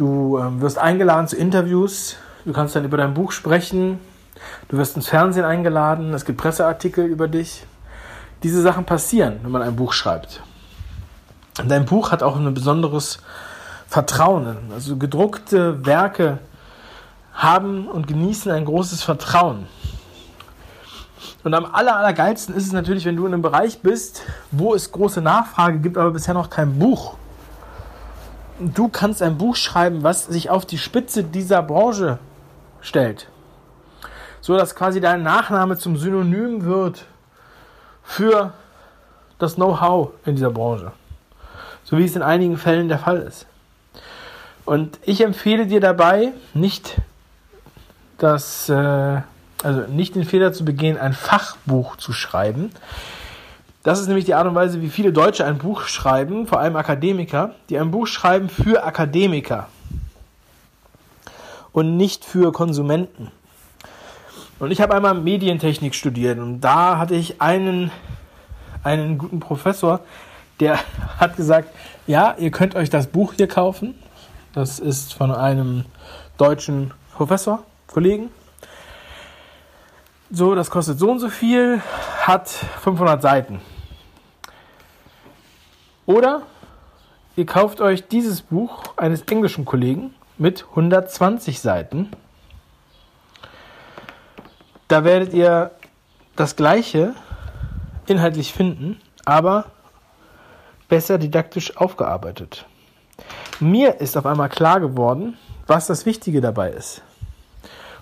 du 0.00 0.38
ähm, 0.38 0.60
wirst 0.60 0.78
eingeladen 0.78 1.28
zu 1.28 1.36
Interviews, 1.36 2.16
du 2.44 2.52
kannst 2.52 2.74
dann 2.74 2.84
über 2.84 2.96
dein 2.96 3.14
Buch 3.14 3.32
sprechen, 3.32 4.00
Du 4.68 4.78
wirst 4.78 4.96
ins 4.96 5.08
Fernsehen 5.08 5.44
eingeladen, 5.44 6.14
es 6.14 6.24
gibt 6.24 6.40
Presseartikel 6.40 7.04
über 7.04 7.28
dich. 7.28 7.64
Diese 8.42 8.62
Sachen 8.62 8.84
passieren, 8.84 9.40
wenn 9.42 9.50
man 9.50 9.62
ein 9.62 9.76
Buch 9.76 9.92
schreibt. 9.92 10.42
Und 11.60 11.70
dein 11.70 11.84
Buch 11.84 12.10
hat 12.10 12.22
auch 12.22 12.36
ein 12.36 12.54
besonderes 12.54 13.18
Vertrauen. 13.86 14.56
Also 14.72 14.96
gedruckte 14.96 15.84
Werke 15.84 16.38
haben 17.34 17.86
und 17.86 18.06
genießen 18.06 18.50
ein 18.50 18.64
großes 18.64 19.02
Vertrauen. 19.02 19.66
Und 21.42 21.54
am 21.54 21.66
aller, 21.66 21.96
allergeilsten 21.96 22.54
ist 22.54 22.66
es 22.66 22.72
natürlich, 22.72 23.04
wenn 23.04 23.16
du 23.16 23.26
in 23.26 23.32
einem 23.32 23.42
Bereich 23.42 23.80
bist, 23.80 24.22
wo 24.50 24.74
es 24.74 24.92
große 24.92 25.20
Nachfrage 25.20 25.78
gibt, 25.78 25.98
aber 25.98 26.10
bisher 26.10 26.34
noch 26.34 26.50
kein 26.50 26.78
Buch. 26.78 27.16
Du 28.60 28.88
kannst 28.88 29.22
ein 29.22 29.38
Buch 29.38 29.56
schreiben, 29.56 30.02
was 30.02 30.26
sich 30.26 30.50
auf 30.50 30.66
die 30.66 30.78
Spitze 30.78 31.24
dieser 31.24 31.62
Branche 31.62 32.18
stellt 32.80 33.26
so 34.40 34.56
dass 34.56 34.74
quasi 34.74 35.00
dein 35.00 35.22
Nachname 35.22 35.76
zum 35.76 35.96
Synonym 35.96 36.64
wird 36.64 37.04
für 38.02 38.52
das 39.38 39.54
Know-how 39.54 40.10
in 40.24 40.34
dieser 40.34 40.50
Branche. 40.50 40.92
So 41.84 41.98
wie 41.98 42.04
es 42.04 42.16
in 42.16 42.22
einigen 42.22 42.56
Fällen 42.56 42.88
der 42.88 42.98
Fall 42.98 43.18
ist. 43.18 43.46
Und 44.64 44.98
ich 45.02 45.22
empfehle 45.22 45.66
dir 45.66 45.80
dabei, 45.80 46.32
nicht 46.54 47.00
das, 48.18 48.68
äh, 48.68 49.20
also 49.62 49.80
nicht 49.88 50.14
den 50.14 50.24
Fehler 50.24 50.52
zu 50.52 50.64
begehen, 50.64 50.98
ein 50.98 51.12
Fachbuch 51.12 51.96
zu 51.96 52.12
schreiben. 52.12 52.70
Das 53.82 53.98
ist 53.98 54.08
nämlich 54.08 54.26
die 54.26 54.34
Art 54.34 54.46
und 54.46 54.54
Weise, 54.54 54.82
wie 54.82 54.90
viele 54.90 55.12
Deutsche 55.12 55.46
ein 55.46 55.56
Buch 55.56 55.84
schreiben, 55.84 56.46
vor 56.46 56.60
allem 56.60 56.76
Akademiker, 56.76 57.54
die 57.70 57.78
ein 57.78 57.90
Buch 57.90 58.06
schreiben 58.06 58.50
für 58.50 58.84
Akademiker 58.84 59.68
und 61.72 61.96
nicht 61.96 62.24
für 62.24 62.52
Konsumenten. 62.52 63.30
Und 64.58 64.70
ich 64.70 64.82
habe 64.82 64.94
einmal 64.94 65.14
Medientechnik 65.14 65.94
studiert 65.94 66.38
und 66.38 66.60
da 66.60 66.98
hatte 66.98 67.14
ich 67.14 67.40
einen, 67.40 67.90
einen 68.82 69.16
guten 69.16 69.40
Professor, 69.40 70.00
der 70.60 70.78
hat 71.18 71.36
gesagt, 71.36 71.70
ja, 72.06 72.34
ihr 72.38 72.50
könnt 72.50 72.74
euch 72.74 72.90
das 72.90 73.06
Buch 73.06 73.32
hier 73.34 73.48
kaufen. 73.48 73.94
Das 74.52 74.78
ist 74.78 75.14
von 75.14 75.30
einem 75.32 75.84
deutschen 76.36 76.92
Professor, 77.14 77.62
Kollegen. 77.86 78.28
So, 80.30 80.54
das 80.54 80.70
kostet 80.70 80.98
so 80.98 81.10
und 81.10 81.18
so 81.18 81.28
viel, 81.28 81.82
hat 82.22 82.48
500 82.48 83.20
Seiten. 83.20 83.60
Oder 86.06 86.42
ihr 87.36 87.46
kauft 87.46 87.80
euch 87.80 88.06
dieses 88.08 88.42
Buch 88.42 88.96
eines 88.96 89.22
englischen 89.22 89.64
Kollegen 89.64 90.14
mit 90.38 90.66
120 90.70 91.60
Seiten 91.60 92.10
da 94.90 95.04
werdet 95.04 95.32
ihr 95.32 95.70
das 96.34 96.56
Gleiche 96.56 97.14
inhaltlich 98.08 98.52
finden, 98.52 99.00
aber 99.24 99.66
besser 100.88 101.16
didaktisch 101.16 101.76
aufgearbeitet. 101.76 102.66
Mir 103.60 104.00
ist 104.00 104.16
auf 104.16 104.26
einmal 104.26 104.48
klar 104.48 104.80
geworden, 104.80 105.38
was 105.68 105.86
das 105.86 106.06
Wichtige 106.06 106.40
dabei 106.40 106.70
ist. 106.70 107.02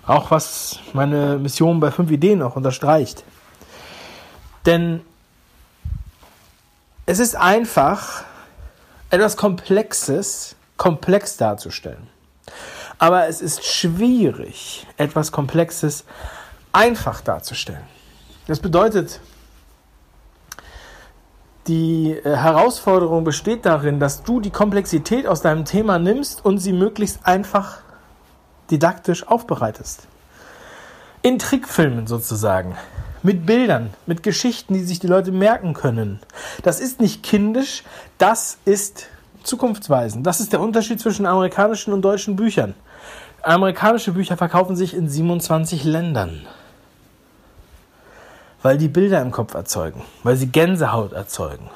Auch 0.08 0.30
was 0.30 0.80
meine 0.94 1.38
Mission 1.38 1.80
bei 1.80 1.90
5 1.90 2.10
Ideen 2.10 2.42
auch 2.42 2.56
unterstreicht. 2.56 3.24
Denn 4.64 5.02
es 7.04 7.18
ist 7.18 7.36
einfach, 7.36 8.24
etwas 9.10 9.36
Komplexes 9.36 10.56
komplex 10.78 11.36
darzustellen. 11.36 12.08
Aber 12.98 13.28
es 13.28 13.42
ist 13.42 13.64
schwierig, 13.64 14.86
etwas 14.96 15.30
Komplexes 15.30 16.04
einfach 16.72 17.20
darzustellen. 17.20 17.84
Das 18.46 18.60
bedeutet, 18.60 19.20
die 21.66 22.12
äh, 22.12 22.36
Herausforderung 22.36 23.24
besteht 23.24 23.66
darin, 23.66 24.00
dass 24.00 24.22
du 24.22 24.40
die 24.40 24.50
Komplexität 24.50 25.26
aus 25.26 25.42
deinem 25.42 25.66
Thema 25.66 25.98
nimmst 25.98 26.44
und 26.44 26.58
sie 26.58 26.72
möglichst 26.72 27.26
einfach 27.26 27.82
didaktisch 28.70 29.26
aufbereitest. 29.26 30.06
In 31.22 31.38
Trickfilmen 31.38 32.06
sozusagen. 32.06 32.76
Mit 33.22 33.46
Bildern, 33.46 33.90
mit 34.06 34.22
Geschichten, 34.22 34.75
die 34.75 34.84
sich 34.84 35.00
die 35.00 35.08
Leute 35.08 35.32
merken 35.32 35.75
können. 35.75 36.20
Das 36.62 36.78
ist 36.78 37.00
nicht 37.00 37.22
kindisch, 37.22 37.82
das 38.18 38.58
ist 38.64 39.06
zukunftsweisend. 39.42 40.26
Das 40.26 40.40
ist 40.40 40.52
der 40.52 40.60
Unterschied 40.60 41.00
zwischen 41.00 41.26
amerikanischen 41.26 41.92
und 41.92 42.02
deutschen 42.02 42.37
Büchern. 42.37 42.75
Amerikanische 43.42 44.12
Bücher 44.12 44.37
verkaufen 44.37 44.76
sich 44.76 44.94
in 44.94 45.08
27 45.08 45.84
Ländern 45.84 46.46
weil 48.62 48.78
die 48.78 48.88
Bilder 48.88 49.20
im 49.22 49.30
Kopf 49.30 49.54
erzeugen, 49.54 50.02
weil 50.22 50.37
sie 50.37 50.48
Gänsehaut 50.48 51.12
erzeugen. 51.12 51.70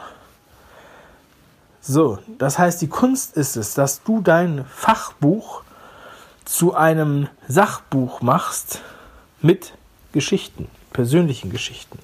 So, 1.80 2.18
das 2.38 2.58
heißt, 2.58 2.80
die 2.80 2.88
Kunst 2.88 3.36
ist 3.36 3.56
es, 3.56 3.74
dass 3.74 4.02
du 4.02 4.20
dein 4.20 4.64
Fachbuch 4.64 5.62
zu 6.44 6.74
einem 6.74 7.28
Sachbuch 7.48 8.22
machst 8.22 8.82
mit 9.40 9.74
Geschichten, 10.12 10.68
persönlichen 10.92 11.50
Geschichten. 11.50 11.98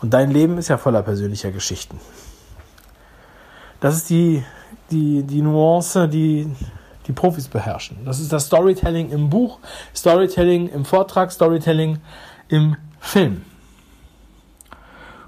Und 0.00 0.14
dein 0.14 0.30
Leben 0.30 0.58
ist 0.58 0.68
ja 0.68 0.78
voller 0.78 1.02
persönlicher 1.02 1.50
Geschichten. 1.50 2.00
Das 3.80 3.96
ist 3.96 4.10
die, 4.10 4.44
die, 4.90 5.22
die 5.22 5.42
Nuance, 5.42 6.08
die 6.08 6.50
die 7.06 7.12
Profis 7.12 7.48
beherrschen. 7.48 8.04
Das 8.04 8.20
ist 8.20 8.32
das 8.32 8.46
Storytelling 8.46 9.10
im 9.10 9.30
Buch, 9.30 9.58
Storytelling 9.96 10.68
im 10.68 10.84
Vortrag, 10.84 11.32
Storytelling 11.32 11.98
im 12.48 12.76
Film. 13.00 13.44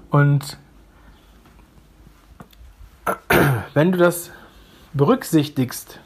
Und 0.09 0.57
wenn 3.73 3.91
du 3.91 3.97
das 3.97 4.29
berücksichtigst, 4.93 5.99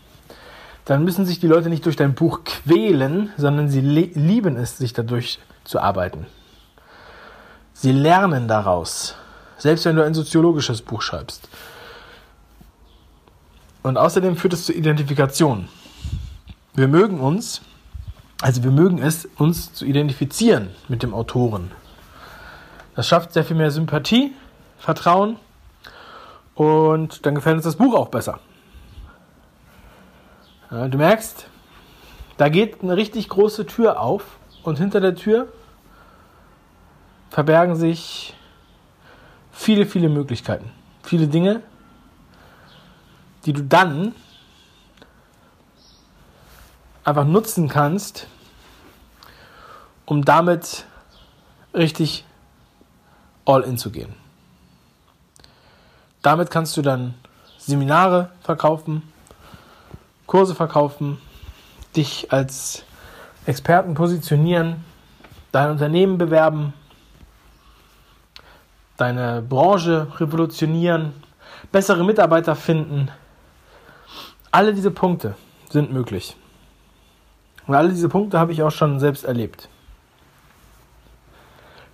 dann 0.88 1.04
müssen 1.04 1.26
sich 1.26 1.42
die 1.42 1.48
Leute 1.48 1.68
nicht 1.70 1.86
durch 1.86 1.98
dein 1.98 2.16
Buch 2.16 2.46
quälen, 2.46 3.30
sondern 3.36 3.68
sie 3.68 3.82
lieben 3.82 4.56
es, 4.56 4.78
sich 4.78 4.94
dadurch 4.94 5.40
zu 5.66 5.82
arbeiten. 5.82 6.28
Sie 7.74 7.92
lernen 7.92 8.48
daraus, 8.48 9.16
selbst 9.58 9.84
wenn 9.84 9.98
du 9.98 10.06
ein 10.06 10.14
soziologisches 10.14 10.82
Buch 10.82 11.02
schreibst. 11.02 11.50
Und 13.84 13.98
außerdem 13.98 14.38
führt 14.38 14.54
es 14.54 14.66
zur 14.66 14.76
Identifikation. 14.76 15.68
Wir 16.74 16.88
mögen 16.88 17.20
uns, 17.20 17.62
also 18.42 18.64
wir 18.64 18.72
mögen 18.72 19.00
es, 19.00 19.28
uns 19.36 19.74
zu 19.74 19.84
identifizieren 19.84 20.70
mit 20.88 21.04
dem 21.04 21.14
Autoren. 21.14 21.72
Das 22.96 23.10
schafft 23.10 23.34
sehr 23.34 23.44
viel 23.44 23.58
mehr 23.58 23.72
Sympathie, 23.72 24.32
Vertrauen 24.80 25.36
und 26.56 27.26
dann 27.26 27.36
gefällt 27.36 27.58
uns 27.58 27.66
das 27.66 27.76
Buch 27.76 27.94
auch 27.94 28.08
besser. 28.08 28.40
Du 30.70 30.98
merkst, 30.98 31.48
da 32.36 32.50
geht 32.50 32.84
eine 32.84 32.98
richtig 32.98 33.30
große 33.30 33.66
Tür 33.66 34.02
auf 34.02 34.38
und 34.64 34.78
hinter 34.78 35.00
der 35.00 35.16
Tür 35.16 35.48
verbergen 37.30 37.78
sich 37.78 38.36
viele, 39.52 39.86
viele 39.86 40.10
Möglichkeiten, 40.10 40.70
viele 41.04 41.28
Dinge, 41.28 41.62
die 43.46 43.54
du 43.54 43.64
dann 43.64 44.14
einfach 47.06 47.26
nutzen 47.26 47.70
kannst, 47.70 48.28
um 50.06 50.26
damit 50.26 50.86
richtig 51.74 52.26
all 53.46 53.62
in 53.62 53.78
zu 53.78 53.90
gehen. 53.90 54.14
Damit 56.22 56.52
kannst 56.52 56.76
du 56.76 56.82
dann 56.82 57.14
Seminare 57.58 58.32
verkaufen, 58.42 59.02
Kurse 60.28 60.56
verkaufen, 60.56 61.18
dich 61.96 62.32
als 62.32 62.84
Experten 63.46 63.94
positionieren, 63.94 64.84
dein 65.54 65.72
Unternehmen 65.72 66.18
bewerben, 66.18 66.74
deine 68.98 69.42
Branche 69.42 70.08
revolutionieren, 70.20 71.14
bessere 71.72 72.04
Mitarbeiter 72.04 72.56
finden. 72.56 73.10
Alle 74.52 74.74
diese 74.74 74.92
Punkte 74.92 75.36
sind 75.70 75.94
möglich. 75.94 76.36
Und 77.66 77.76
alle 77.76 77.90
diese 77.90 78.10
Punkte 78.10 78.38
habe 78.38 78.52
ich 78.52 78.62
auch 78.64 78.72
schon 78.72 79.00
selbst 79.00 79.24
erlebt. 79.24 79.70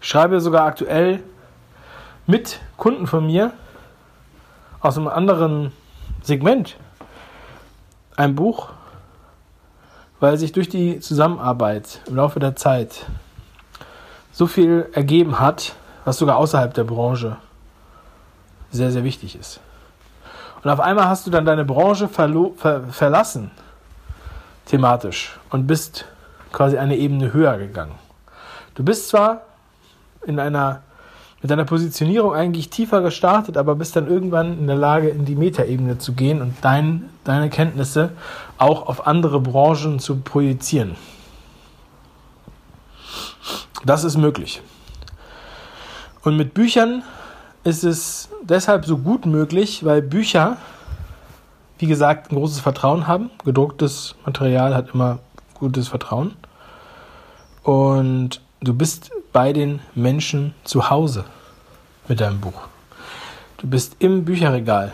Ich 0.02 0.08
schreibe 0.08 0.42
sogar 0.42 0.66
aktuell 0.66 1.24
mit 2.26 2.60
Kunden 2.78 3.06
von 3.06 3.26
mir 3.26 3.54
aus 4.82 4.98
einem 4.98 5.08
anderen 5.08 5.72
Segment 6.24 6.78
ein 8.16 8.36
Buch, 8.36 8.70
weil 10.20 10.38
sich 10.38 10.52
durch 10.52 10.70
die 10.70 11.00
Zusammenarbeit 11.00 12.02
im 12.08 12.16
Laufe 12.16 12.40
der 12.40 12.56
Zeit 12.56 13.06
so 14.32 14.48
viel 14.48 14.90
ergeben 14.94 15.40
hat, 15.40 15.74
was 16.06 16.18
sogar 16.18 16.38
außerhalb 16.38 16.74
der 16.74 16.84
Branche 16.84 17.38
sehr, 18.72 18.92
sehr 18.92 19.04
wichtig 19.04 19.38
ist. 19.38 19.60
Und 20.64 20.70
auf 20.70 20.80
einmal 20.80 21.08
hast 21.08 21.28
du 21.28 21.32
dann 21.32 21.46
deine 21.46 21.66
Branche 21.66 22.08
ver 22.08 22.84
verlassen, 22.90 23.52
thematisch, 24.66 25.38
und 25.50 25.68
bist 25.68 26.06
quasi 26.52 26.78
eine 26.78 26.96
Ebene 26.96 27.34
höher 27.34 27.58
gegangen. 27.58 27.96
Du 28.76 28.84
bist 28.84 29.10
zwar 29.10 29.42
in 30.26 30.40
einer 30.40 30.82
mit 31.44 31.52
deiner 31.52 31.66
Positionierung 31.66 32.34
eigentlich 32.34 32.70
tiefer 32.70 33.02
gestartet, 33.02 33.58
aber 33.58 33.76
bist 33.76 33.98
dann 33.98 34.08
irgendwann 34.08 34.58
in 34.58 34.66
der 34.66 34.78
Lage, 34.78 35.10
in 35.10 35.26
die 35.26 35.36
Metaebene 35.36 35.98
zu 35.98 36.14
gehen 36.14 36.42
und 36.42 36.56
dein, 36.62 37.10
deine 37.26 37.50
Kenntnisse 37.50 38.14
auch 38.58 38.88
auf 38.88 39.06
andere 39.06 39.42
Branchen 39.42 40.00
zu 40.00 40.22
projizieren. 40.22 40.96
Das 43.86 44.06
ist 44.06 44.16
möglich. 44.16 44.62
Und 46.24 46.38
mit 46.38 46.54
Büchern 46.54 47.04
ist 47.66 47.84
es 47.84 48.30
deshalb 48.42 48.86
so 48.86 48.98
gut 48.98 49.26
möglich, 49.26 49.84
weil 49.84 50.02
Bücher, 50.02 50.56
wie 51.78 51.88
gesagt, 51.88 52.32
ein 52.32 52.36
großes 52.36 52.62
Vertrauen 52.62 53.06
haben. 53.06 53.30
Gedrucktes 53.44 54.16
Material 54.26 54.74
hat 54.74 54.94
immer 54.94 55.20
gutes 55.56 55.90
Vertrauen. 55.90 56.36
Und 57.64 58.40
du 58.62 58.74
bist 58.74 59.12
bei 59.34 59.52
den 59.52 59.82
Menschen 59.96 60.54
zu 60.64 60.90
Hause 60.90 61.26
mit 62.08 62.22
deinem 62.22 62.40
Buch. 62.40 62.68
Du 63.58 63.68
bist 63.68 63.96
im 64.00 64.24
Bücherregal, 64.24 64.94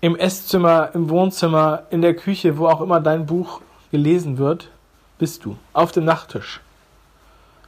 im 0.00 0.16
Esszimmer, 0.16 0.90
im 0.94 1.10
Wohnzimmer, 1.10 1.82
in 1.90 2.00
der 2.00 2.14
Küche, 2.14 2.56
wo 2.56 2.68
auch 2.68 2.80
immer 2.80 3.00
dein 3.00 3.26
Buch 3.26 3.60
gelesen 3.90 4.38
wird, 4.38 4.70
bist 5.18 5.44
du. 5.44 5.58
Auf 5.72 5.92
dem 5.92 6.04
Nachttisch, 6.04 6.60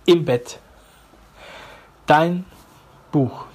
im 0.07 0.25
Bett. 0.25 0.61
Dein 2.07 2.45
Buch 3.11 3.47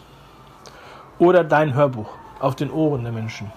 oder 1.18 1.44
dein 1.44 1.74
Hörbuch 1.74 2.10
auf 2.40 2.56
den 2.56 2.72
Ohren 2.72 3.04
der 3.04 3.14
Menschen. 3.14 3.52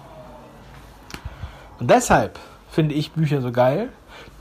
Und 1.79 1.89
deshalb 1.89 2.39
finde 2.69 2.95
ich 2.95 3.11
Bücher 3.11 3.41
so 3.41 3.51
geil, 3.51 3.89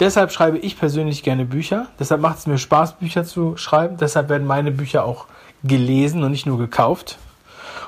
Deshalb 0.00 0.32
schreibe 0.32 0.56
ich 0.56 0.78
persönlich 0.78 1.22
gerne 1.22 1.44
Bücher. 1.44 1.88
Deshalb 1.98 2.22
macht 2.22 2.38
es 2.38 2.46
mir 2.46 2.56
Spaß, 2.56 2.94
Bücher 2.94 3.24
zu 3.24 3.58
schreiben. 3.58 3.98
Deshalb 3.98 4.30
werden 4.30 4.46
meine 4.46 4.70
Bücher 4.72 5.04
auch 5.04 5.26
gelesen 5.62 6.24
und 6.24 6.30
nicht 6.30 6.46
nur 6.46 6.56
gekauft. 6.56 7.18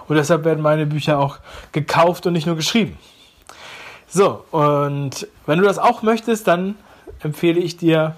Und 0.09 0.17
deshalb 0.17 0.45
werden 0.45 0.63
meine 0.63 0.85
Bücher 0.85 1.19
auch 1.19 1.39
gekauft 1.73 2.27
und 2.27 2.35
nicht 2.35 2.47
nur 2.47 2.57
geschrieben. 2.57 2.99
So, 4.09 4.45
und 4.51 5.27
wenn 5.47 5.59
du 5.59 5.65
das 5.65 5.79
auch 5.79 6.03
möchtest, 6.03 6.47
dann 6.47 6.75
empfehle 7.21 7.59
ich 7.59 7.79
dir 7.79 8.15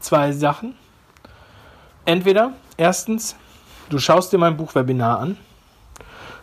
zwei 0.00 0.32
Sachen. 0.32 0.74
Entweder, 2.06 2.54
erstens, 2.76 3.36
du 3.88 4.00
schaust 4.00 4.32
dir 4.32 4.38
mein 4.38 4.56
Buchwebinar 4.56 5.20
an 5.20 5.36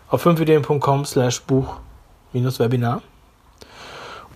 auf 0.10 0.26
5ideen.com 0.26 1.04
slash 1.04 1.42
Buch-Webinar. 1.42 3.02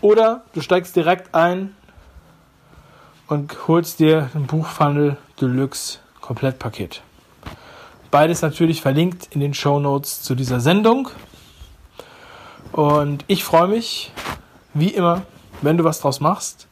Oder 0.01 0.43
du 0.53 0.59
steigst 0.59 0.93
direkt 0.95 1.33
ein 1.33 1.76
und 3.27 3.67
holst 3.67 3.99
dir 3.99 4.29
ein 4.33 4.47
Buchfunnel 4.47 5.17
Deluxe 5.39 5.99
Komplettpaket. 6.21 7.01
Beides 8.11 8.41
natürlich 8.41 8.81
verlinkt 8.81 9.27
in 9.31 9.41
den 9.41 9.53
Show 9.53 9.79
Notes 9.79 10.21
zu 10.21 10.35
dieser 10.35 10.59
Sendung. 10.59 11.09
Und 12.71 13.23
ich 13.27 13.43
freue 13.43 13.67
mich, 13.67 14.11
wie 14.73 14.89
immer, 14.89 15.23
wenn 15.61 15.77
du 15.77 15.83
was 15.83 15.99
draus 15.99 16.19
machst. 16.19 16.67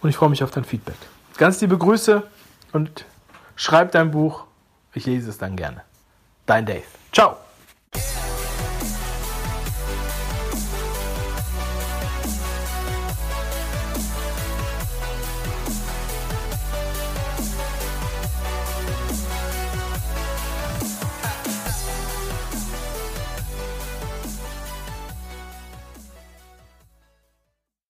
Und 0.00 0.08
ich 0.08 0.16
freue 0.16 0.30
mich 0.30 0.42
auf 0.42 0.50
dein 0.50 0.64
Feedback. 0.64 0.96
Ganz 1.36 1.60
liebe 1.60 1.78
Grüße 1.78 2.22
und 2.72 3.04
schreib 3.56 3.92
dein 3.92 4.10
Buch. 4.10 4.44
Ich 4.94 5.06
lese 5.06 5.30
es 5.30 5.38
dann 5.38 5.56
gerne. 5.56 5.82
Dein 6.46 6.66
Dave. 6.66 6.82
Ciao. 7.12 7.36